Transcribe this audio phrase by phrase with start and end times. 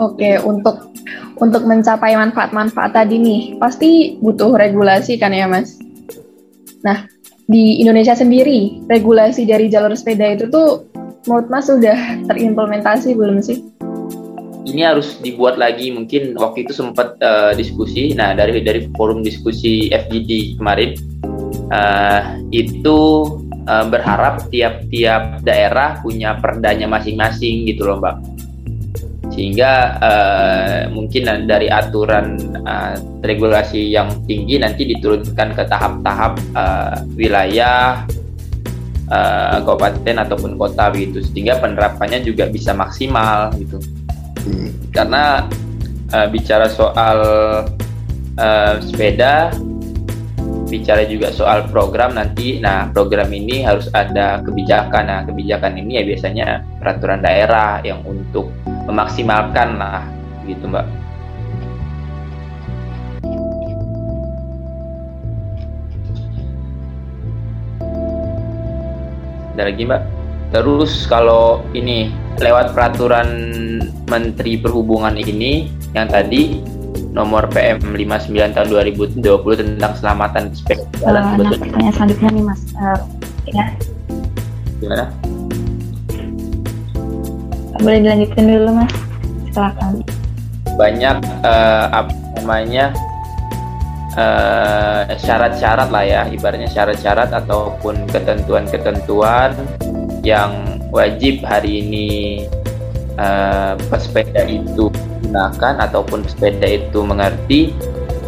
[0.00, 0.92] Oke, untuk
[1.36, 5.76] untuk mencapai manfaat-manfaat tadi nih, pasti butuh regulasi kan ya, Mas?
[6.80, 7.04] Nah,
[7.44, 10.88] di Indonesia sendiri, regulasi dari jalur sepeda itu tuh
[11.28, 13.60] menurut Mas sudah terimplementasi belum sih?
[14.62, 18.14] Ini harus dibuat lagi mungkin waktu itu sempat uh, diskusi.
[18.14, 20.94] Nah dari dari forum diskusi FGD kemarin
[21.74, 22.98] uh, itu
[23.66, 28.31] uh, berharap tiap-tiap daerah punya perdanya masing-masing gitu loh mbak
[29.32, 32.36] sehingga uh, mungkin dari aturan
[32.68, 38.04] uh, regulasi yang tinggi nanti diturunkan ke tahap-tahap uh, wilayah
[39.08, 43.80] uh, kabupaten ataupun kota begitu sehingga penerapannya juga bisa maksimal gitu
[44.92, 45.48] karena
[46.12, 47.18] uh, bicara soal
[48.36, 49.48] uh, sepeda
[50.72, 52.56] bicara juga soal program nanti.
[52.56, 55.04] Nah, program ini harus ada kebijakan.
[55.04, 56.46] Nah, kebijakan ini ya biasanya
[56.80, 58.48] peraturan daerah yang untuk
[58.86, 60.02] memaksimalkan lah,
[60.46, 60.86] gitu Mbak.
[69.52, 70.02] Ada lagi Mbak?
[70.52, 73.28] Terus kalau ini lewat peraturan
[74.08, 76.60] Menteri Perhubungan ini yang tadi
[77.12, 78.68] nomor PM 59 tahun
[79.20, 81.22] 2020 tentang keselamatan sepeda jalan.
[81.24, 82.60] Uh, nah, pertanyaan selanjutnya nih Mas.
[82.72, 82.98] Uh,
[83.52, 83.66] ya.
[84.80, 85.04] Gimana?
[87.82, 88.92] Boleh dilanjutkan dulu Mas.
[89.50, 89.92] Silakan.
[90.78, 92.94] Banyak uh, apa namanya
[95.18, 99.56] syarat-syarat uh, lah ya, ibaratnya syarat-syarat ataupun ketentuan-ketentuan
[100.22, 102.08] yang wajib hari ini
[103.18, 104.92] uh, pesepeda itu
[105.26, 107.72] gunakan ataupun sepeda itu mengerti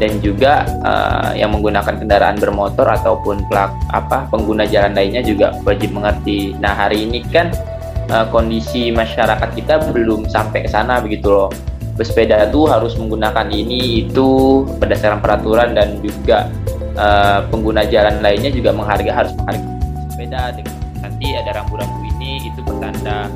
[0.00, 5.94] dan juga uh, yang menggunakan kendaraan bermotor ataupun pelak apa pengguna jalan lainnya juga wajib
[5.94, 6.56] mengerti.
[6.58, 7.54] Nah hari ini kan
[8.10, 11.50] uh, kondisi masyarakat kita belum sampai ke sana begitu loh.
[11.94, 16.50] Bersepeda itu harus menggunakan ini itu berdasarkan peraturan dan juga
[16.98, 19.68] uh, pengguna jalan lainnya juga menghargai harus menghargai
[20.10, 20.58] sepeda.
[21.00, 23.30] Nanti ada rambu-rambu ini itu pertanda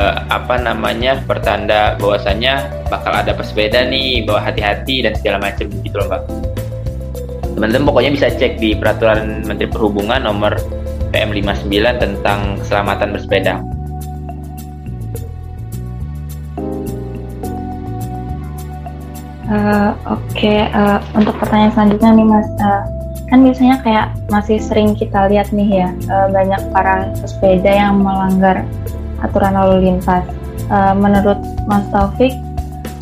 [0.00, 5.96] uh, apa namanya pertanda bahwasanya bakal ada pesepeda nih bawa hati-hati dan segala macam gitu
[5.98, 6.22] loh mbak
[7.56, 10.60] teman-teman pokoknya bisa cek di peraturan Menteri Perhubungan nomor
[11.10, 13.54] PM 59 tentang keselamatan bersepeda
[19.46, 20.60] Uh, Oke, okay.
[20.74, 22.82] uh, untuk pertanyaan selanjutnya nih Mas, uh,
[23.30, 28.66] kan biasanya kayak masih sering kita lihat nih ya uh, banyak para pesepeda yang melanggar
[29.22, 30.26] aturan lalu lintas.
[30.66, 31.38] Uh, menurut
[31.70, 32.34] Mas Taufik,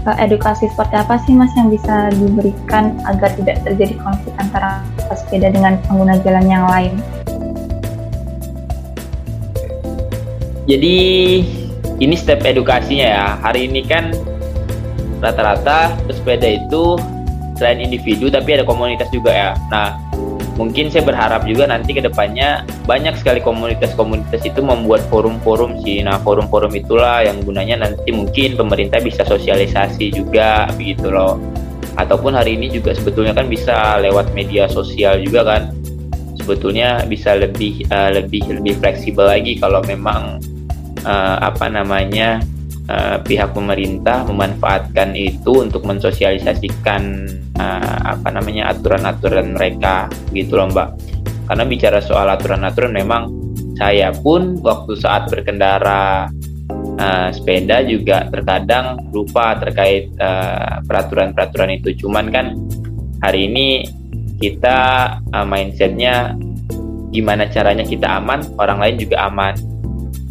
[0.05, 5.49] uh, edukasi seperti apa sih Mas yang bisa diberikan agar tidak terjadi konflik antara pesepeda
[5.49, 6.93] dengan pengguna jalan yang lain?
[10.65, 10.97] Jadi
[12.01, 13.27] ini step edukasinya ya.
[13.41, 14.17] Hari ini kan
[15.21, 16.97] rata-rata pesepeda itu
[17.57, 19.51] selain individu tapi ada komunitas juga ya.
[19.71, 19.97] Nah,
[20.59, 26.03] mungkin saya berharap juga nanti ke depannya banyak sekali komunitas-komunitas itu membuat forum-forum sih.
[26.03, 31.39] Nah, forum-forum itulah yang gunanya nanti mungkin pemerintah bisa sosialisasi juga begitu loh.
[31.95, 35.63] Ataupun hari ini juga sebetulnya kan bisa lewat media sosial juga kan.
[36.35, 40.43] Sebetulnya bisa lebih uh, lebih lebih fleksibel lagi kalau memang
[41.05, 42.41] uh, apa namanya
[42.89, 47.03] uh, pihak pemerintah memanfaatkan itu untuk mensosialisasikan
[47.61, 50.89] uh, apa namanya aturan-aturan mereka gitu loh mbak.
[51.45, 53.29] Karena bicara soal aturan-aturan memang
[53.77, 56.33] saya pun waktu saat berkendara
[56.97, 60.09] uh, sepeda juga terkadang lupa terkait
[60.89, 61.89] peraturan-peraturan uh, itu.
[62.07, 62.57] Cuman kan
[63.21, 63.85] hari ini
[64.41, 64.79] kita
[65.33, 66.33] uh, mindsetnya
[67.15, 69.55] gimana caranya kita aman orang lain juga aman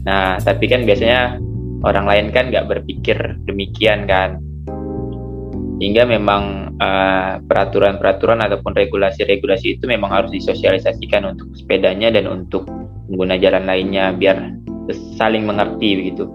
[0.04, 1.40] nah tapi kan biasanya
[1.84, 4.40] orang lain kan nggak berpikir demikian kan
[5.84, 12.64] hingga memang uh, peraturan-peraturan ataupun regulasi-regulasi itu memang harus disosialisasikan untuk sepedanya dan untuk
[13.12, 14.56] pengguna jalan lainnya biar
[15.20, 16.26] saling mengerti begitu.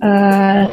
[0.00, 0.64] Uh,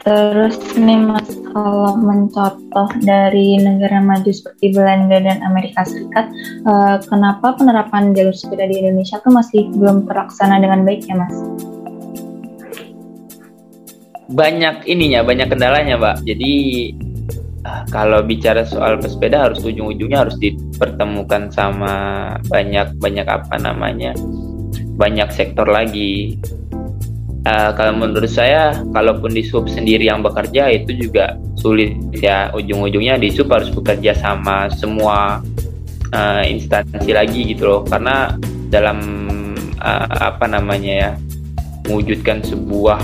[0.00, 6.30] terus nih mas kalau mencontoh dari negara maju seperti Belanda dan Amerika Serikat,
[6.64, 11.34] uh, kenapa penerapan jalur sepeda di Indonesia tuh masih belum terlaksana dengan baik ya mas?
[14.30, 16.16] banyak ininya, banyak kendalanya, Mbak.
[16.22, 16.54] Jadi
[17.66, 21.94] uh, kalau bicara soal pesepeda harus ujung-ujungnya harus dipertemukan sama
[22.46, 24.14] banyak banyak apa namanya
[24.94, 26.38] banyak sektor lagi.
[27.40, 32.52] Uh, kalau menurut saya, kalaupun di sub sendiri yang bekerja itu juga sulit ya.
[32.52, 35.40] Ujung-ujungnya di sub harus bekerja sama semua
[36.12, 37.80] uh, instansi lagi gitu loh.
[37.88, 38.36] Karena
[38.68, 39.00] dalam
[39.80, 41.10] uh, apa namanya ya
[41.88, 43.00] mewujudkan sebuah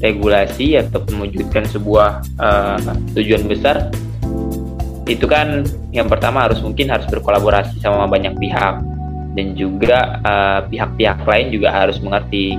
[0.00, 2.80] regulasi atau mewujudkan sebuah uh,
[3.12, 3.92] tujuan besar
[5.06, 5.62] itu kan
[5.94, 8.82] yang pertama harus mungkin harus berkolaborasi sama banyak pihak
[9.38, 10.18] dan juga
[10.66, 12.58] pihak-pihak uh, lain juga harus mengerti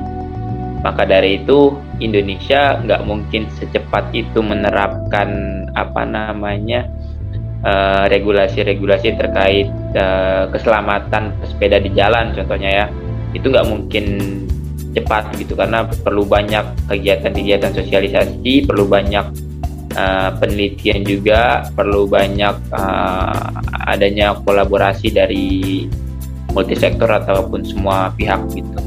[0.87, 5.27] maka dari itu Indonesia nggak mungkin secepat itu menerapkan
[5.75, 6.87] apa namanya
[7.67, 9.67] eh, regulasi-regulasi uh, terkait
[9.99, 12.85] uh, keselamatan pesepeda di jalan contohnya ya.
[13.35, 14.05] Itu nggak mungkin
[14.95, 19.25] cepat gitu karena perlu banyak kegiatan-kegiatan sosialisasi perlu banyak
[19.99, 23.45] uh, penelitian juga perlu banyak uh,
[23.91, 25.85] adanya kolaborasi dari
[26.55, 28.86] multisektor ataupun semua pihak gitu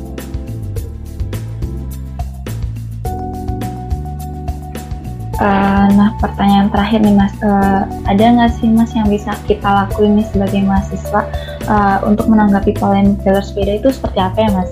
[5.40, 10.26] Nah, pertanyaan terakhir nih Mas, uh, ada nggak sih Mas yang bisa kita lakuin nih
[10.28, 11.24] sebagai mahasiswa
[11.64, 14.70] uh, untuk menanggapi polemik jalur sepeda itu seperti apa ya Mas?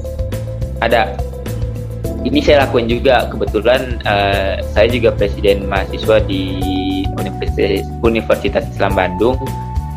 [0.85, 1.03] Ada.
[2.21, 6.43] Ini saya lakuin juga kebetulan uh, saya juga presiden mahasiswa di
[7.17, 9.41] Universitas, Universitas Islam Bandung.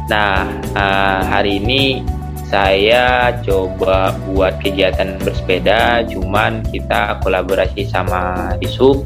[0.08, 2.00] Nah uh, hari ini
[2.48, 9.04] saya coba buat kegiatan bersepeda, cuman kita kolaborasi sama Disub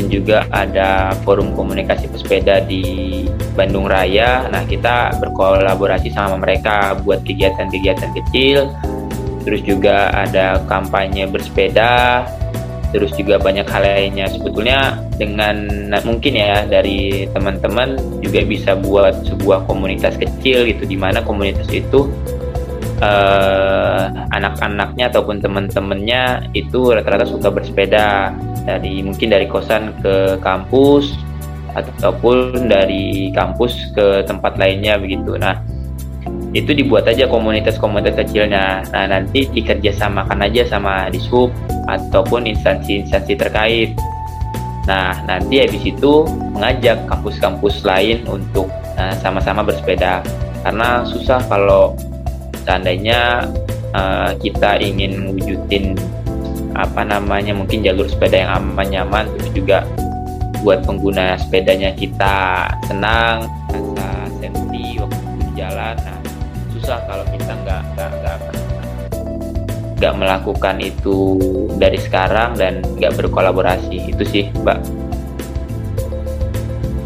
[0.00, 4.48] dan juga ada forum komunikasi pesepeda di Bandung Raya.
[4.48, 8.72] Nah, kita berkolaborasi sama mereka buat kegiatan-kegiatan kecil.
[9.44, 12.24] Terus juga ada kampanye bersepeda.
[12.96, 14.32] Terus juga banyak hal lainnya.
[14.32, 20.96] Sebetulnya dengan nah, mungkin ya dari teman-teman juga bisa buat sebuah komunitas kecil gitu di
[20.96, 22.08] mana komunitas itu
[23.04, 28.32] uh, anak-anaknya ataupun teman-temannya itu rata-rata suka bersepeda
[28.70, 31.10] dari mungkin dari kosan ke kampus
[31.74, 35.34] ataupun dari kampus ke tempat lainnya begitu.
[35.38, 35.58] Nah,
[36.50, 38.82] itu dibuat aja komunitas-komunitas kecilnya.
[38.90, 41.50] Nah, nanti dikerjasamakan aja sama dishub
[41.86, 43.90] ataupun instansi-instansi terkait.
[44.90, 48.66] Nah, nanti habis itu mengajak kampus-kampus lain untuk
[48.98, 50.26] uh, sama-sama bersepeda.
[50.66, 51.94] Karena susah kalau
[52.66, 53.46] seandainya
[53.94, 55.94] uh, kita ingin wujudin
[56.74, 59.78] apa namanya mungkin jalur sepeda yang aman nyaman terus juga
[60.60, 66.20] buat pengguna sepedanya kita senang rasa safety waktu di jalan nah
[66.76, 68.38] susah kalau kita nggak nggak nggak
[70.00, 71.36] nggak melakukan itu
[71.76, 74.80] dari sekarang dan nggak berkolaborasi itu sih mbak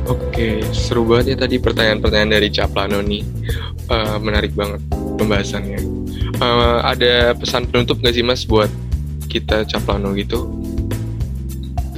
[0.04, 3.24] Oke, seru banget ya tadi pertanyaan-pertanyaan dari Caplano nih.
[3.88, 4.82] Uh, menarik banget
[5.16, 5.80] pembahasannya.
[6.42, 8.68] Uh, ada pesan penutup nggak sih Mas buat
[9.34, 10.46] kita Caplano gitu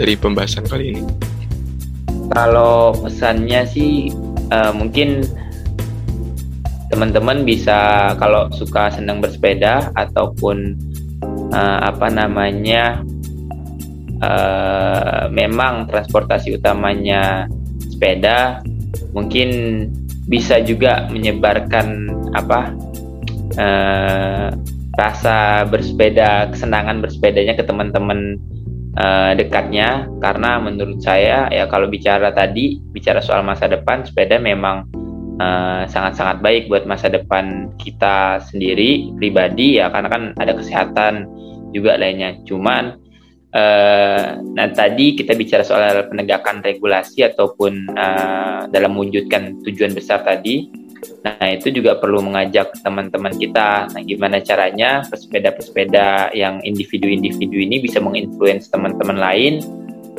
[0.00, 1.04] dari pembahasan kali ini?
[2.32, 4.08] Kalau pesannya sih
[4.48, 5.20] uh, mungkin
[6.88, 10.80] teman-teman bisa kalau suka senang bersepeda ataupun
[11.52, 13.04] uh, apa namanya
[14.24, 17.50] uh, memang transportasi utamanya
[17.92, 18.64] sepeda
[19.12, 19.48] mungkin
[20.26, 22.74] bisa juga menyebarkan apa
[23.60, 24.50] uh,
[24.96, 28.40] rasa bersepeda, kesenangan bersepedanya ke teman-teman
[28.96, 30.08] uh, dekatnya.
[30.24, 34.88] Karena menurut saya ya kalau bicara tadi bicara soal masa depan sepeda memang
[35.36, 41.28] eh, sangat-sangat uh, baik buat masa depan kita sendiri pribadi ya karena kan ada kesehatan
[41.76, 42.40] juga lainnya.
[42.48, 42.96] Cuman
[43.52, 50.85] uh, nah tadi kita bicara soal penegakan regulasi ataupun uh, dalam mewujudkan tujuan besar tadi
[51.26, 53.90] Nah, itu juga perlu mengajak teman-teman kita.
[53.90, 59.60] Nah, gimana caranya pesepeda-pesepeda yang individu-individu ini bisa menginfluence teman-teman lain,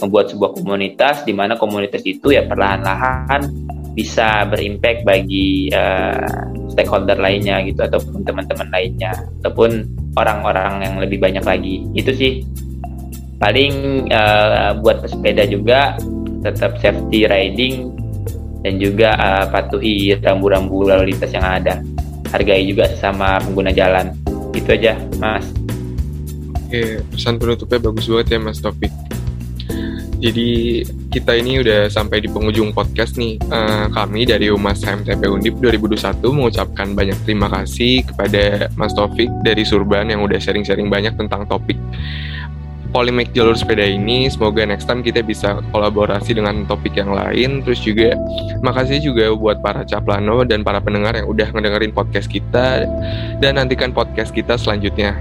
[0.04, 3.50] membuat sebuah komunitas di mana komunitas itu ya perlahan-lahan
[3.98, 9.10] bisa berimpact bagi uh, stakeholder lainnya gitu ataupun teman-teman lainnya
[9.42, 11.82] ataupun orang-orang yang lebih banyak lagi.
[11.98, 12.46] Itu sih
[13.42, 15.98] paling uh, buat pesepeda juga
[16.46, 17.90] tetap safety riding
[18.68, 21.80] dan juga uh, patuhi rambu-rambu lalu lintas yang ada.
[22.36, 24.12] Hargai juga sesama pengguna jalan.
[24.52, 25.48] Itu aja, Mas.
[26.68, 28.92] Oke, pesan penutupnya bagus banget ya, Mas Topik.
[30.18, 30.82] Jadi
[31.14, 33.40] kita ini udah sampai di penghujung podcast nih.
[33.48, 39.64] Uh, kami dari Umas HMTP Undip 2021 mengucapkan banyak terima kasih kepada Mas Taufik dari
[39.64, 41.78] Surban yang udah sharing-sharing banyak tentang topik
[42.92, 44.32] polemik jalur sepeda ini.
[44.32, 47.62] Semoga next time kita bisa kolaborasi dengan topik yang lain.
[47.64, 48.16] Terus juga
[48.64, 52.88] makasih juga buat para caplano dan para pendengar yang udah ngedengerin podcast kita
[53.44, 55.16] dan nantikan podcast kita selanjutnya.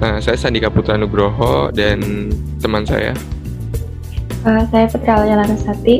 [0.00, 2.28] Nah, saya Sandika Putra Nugroho dan
[2.60, 3.12] teman saya.
[4.44, 5.96] Uh, saya Petra Larasati.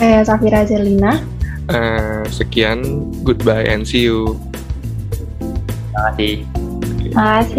[0.00, 1.20] Saya Safira Zelina.
[1.64, 4.36] Uh, sekian, goodbye and see you.
[5.40, 6.34] Terima kasih.
[7.14, 7.52] Makasih